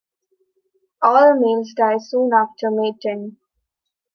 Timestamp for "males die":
1.41-1.99